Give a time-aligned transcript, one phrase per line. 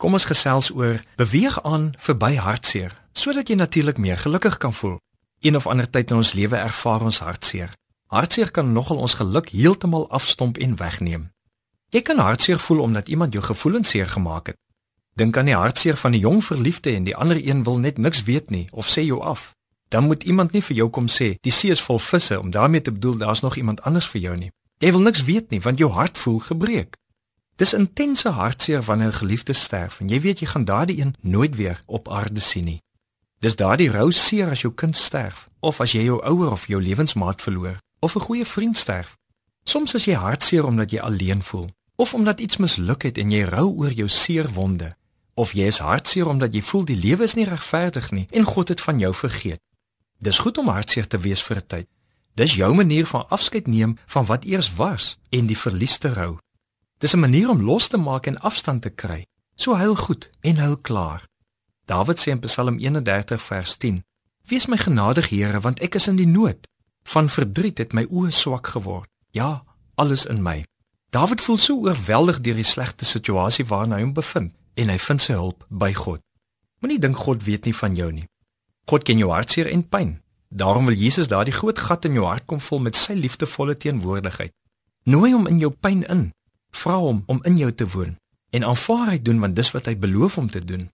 [0.00, 4.94] Kom ons gesels oor beweeg aan verby hartseer sodat jy natuurlik meer gelukkig kan voel.
[5.44, 7.74] Een of ander tyd in ons lewe ervaar ons hartseer.
[8.08, 11.26] Hartseer kan nogal ons geluk heeltemal afstomp en wegneem.
[11.92, 14.56] Jy kan hartseer voel omdat iemand jou gevoelens seer gemaak het.
[15.20, 18.22] Dink aan die hartseer van 'n jong verliefde en die ander een wil net niks
[18.22, 19.54] weet nie of sê jou af.
[19.88, 22.82] Dan moet iemand nie vir jou kom sê die see is vol visse om daarmee
[22.82, 24.50] te bedoel daar's nog iemand anders vir jou nie.
[24.78, 26.96] Jy wil niks weet nie want jou hart voel gebreek.
[27.60, 31.56] Dis intense hartseer wanneer 'n geliefde sterf en jy weet jy gaan daardie een nooit
[31.56, 32.82] weer op aarde sien nie.
[33.38, 36.82] Dis daardie rou seer as jou kind sterf of as jy jou ouer of jou
[36.82, 39.18] lewensmaat verloor of 'n goeie vriend sterf.
[39.64, 43.42] Soms is jy hartseer omdat jy alleen voel of omdat iets misluk het en jy
[43.44, 44.96] rou oor jou seer wonde
[45.34, 48.68] of jy is hartseer omdat jy voel die lewe is nie regverdig nie en God
[48.68, 49.60] het van jou vergeet.
[50.18, 51.88] Dis goed om hartseer te wees vir 'n tyd.
[52.34, 56.38] Dis jou manier van afskeid neem van wat eers was en die verlies te rou.
[57.00, 59.26] Dis 'n manier om los te maak en afstand te kry.
[59.54, 61.28] So huil goed en huil klaar.
[61.84, 64.04] Dawid sê in Psalm 31 vers 10:
[64.46, 66.68] Wees my genadig, Here, want ek is in die nood.
[67.02, 69.08] Van verdriet het my oë swak geword.
[69.30, 70.64] Ja, alles in my.
[71.10, 75.22] Dawid voel so oorweldig deur die slegte situasie waarin hy hom bevind en hy vind
[75.22, 76.20] sy hulp by God.
[76.80, 78.26] Moenie dink God weet nie van jou nie.
[78.86, 80.20] God ken jou hartseer en pyn.
[80.48, 84.52] Daarom wil Jesus daardie groot gat in jou hart kom vul met sy liefdevolle teenwoordigheid.
[85.04, 86.30] Nooi hom in jou pyn in
[86.70, 88.16] Vra hom om in jou te woon
[88.50, 90.88] en aanvaar hy doen want dis wat hy beloof om te doen.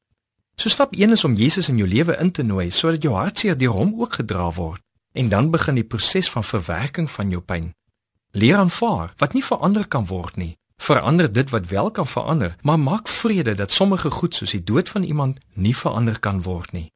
[0.56, 3.56] So stap 1 is om Jesus in jou lewe in te nooi sodat jou hartseer
[3.58, 4.82] deur hom ook gedra word
[5.16, 7.72] en dan begin die proses van verwerking van jou pyn.
[8.36, 10.56] Leer aanvaar wat nie verander kan word nie.
[10.76, 14.88] Verander dit wat wel kan verander, maar maak vrede dat sommige goed soos die dood
[14.88, 16.90] van iemand nie verander kan word nie.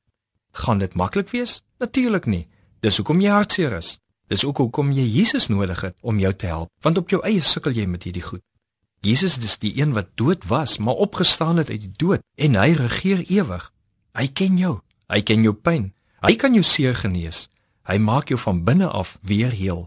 [0.53, 1.63] Gaan dit maklik wees?
[1.79, 2.49] Natuurlik nie.
[2.81, 3.99] Dis hoekom jy hartseer is.
[4.29, 7.41] Dis ook hoekom jy Jesus nodig het om jou te help, want op jou eie
[7.41, 8.43] sukkel jy met hierdie goed.
[9.01, 12.73] Jesus is die een wat dood was, maar opgestaan het uit die dood en hy
[12.77, 13.73] regeer ewig.
[14.13, 14.81] Hy ken jou.
[15.09, 15.93] Hy ken jou pyn.
[16.21, 17.49] Hy kan jou seer genees.
[17.89, 19.87] Hy maak jou van binne af weer heel.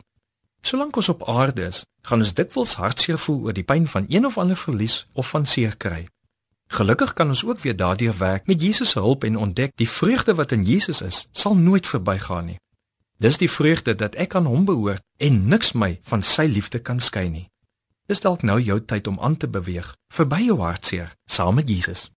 [0.66, 4.26] Solank ons op aarde is, gaan ons dikwels hartseer voel oor die pyn van een
[4.26, 6.08] of ander verlies of van seer kry.
[6.74, 10.34] Gelukkig kan ons ook weer daardeur werk met Jesus se hulp en ontdek die vreugde
[10.34, 12.60] wat in Jesus is, sal nooit verbygaan nie.
[13.22, 17.00] Dis die vreugde dat ek aan hom behoort en niks my van sy liefde kan
[17.00, 17.48] skei nie.
[18.12, 22.10] Dis dalk nou jou tyd om aan te beweeg verby jou hartseer saam met Jesus.